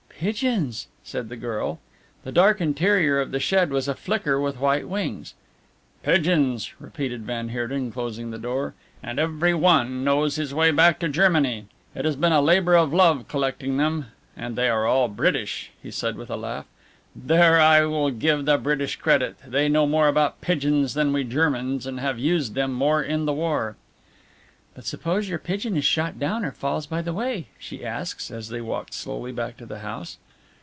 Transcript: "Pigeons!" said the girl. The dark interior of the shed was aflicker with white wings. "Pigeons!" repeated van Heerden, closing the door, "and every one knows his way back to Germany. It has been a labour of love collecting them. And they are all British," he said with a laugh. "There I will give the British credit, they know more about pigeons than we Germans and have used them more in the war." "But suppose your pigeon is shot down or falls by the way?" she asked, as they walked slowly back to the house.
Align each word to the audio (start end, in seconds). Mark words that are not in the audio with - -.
"Pigeons!" 0.23 0.85
said 1.03 1.29
the 1.29 1.35
girl. 1.35 1.79
The 2.23 2.31
dark 2.31 2.61
interior 2.61 3.19
of 3.19 3.31
the 3.31 3.39
shed 3.39 3.71
was 3.71 3.87
aflicker 3.87 4.39
with 4.39 4.59
white 4.59 4.87
wings. 4.87 5.33
"Pigeons!" 6.03 6.73
repeated 6.79 7.23
van 7.23 7.49
Heerden, 7.49 7.91
closing 7.91 8.29
the 8.29 8.37
door, 8.37 8.75
"and 9.01 9.17
every 9.17 9.55
one 9.55 10.03
knows 10.03 10.35
his 10.35 10.53
way 10.53 10.69
back 10.69 10.99
to 10.99 11.09
Germany. 11.09 11.65
It 11.95 12.05
has 12.05 12.15
been 12.15 12.33
a 12.33 12.39
labour 12.39 12.75
of 12.75 12.93
love 12.93 13.27
collecting 13.27 13.77
them. 13.77 14.09
And 14.37 14.55
they 14.55 14.69
are 14.69 14.85
all 14.85 15.07
British," 15.07 15.71
he 15.81 15.89
said 15.89 16.15
with 16.17 16.29
a 16.29 16.37
laugh. 16.37 16.67
"There 17.15 17.59
I 17.59 17.83
will 17.85 18.11
give 18.11 18.45
the 18.45 18.59
British 18.59 18.97
credit, 18.97 19.37
they 19.43 19.69
know 19.69 19.87
more 19.87 20.07
about 20.07 20.39
pigeons 20.39 20.93
than 20.93 21.13
we 21.13 21.23
Germans 21.23 21.87
and 21.87 21.99
have 21.99 22.19
used 22.19 22.53
them 22.53 22.73
more 22.73 23.01
in 23.01 23.25
the 23.25 23.33
war." 23.33 23.75
"But 24.73 24.85
suppose 24.85 25.27
your 25.27 25.37
pigeon 25.37 25.75
is 25.75 25.83
shot 25.83 26.17
down 26.17 26.45
or 26.45 26.53
falls 26.53 26.87
by 26.87 27.01
the 27.01 27.11
way?" 27.11 27.47
she 27.59 27.83
asked, 27.85 28.31
as 28.31 28.47
they 28.47 28.61
walked 28.61 28.93
slowly 28.93 29.33
back 29.33 29.57
to 29.57 29.65
the 29.65 29.79
house. 29.79 30.17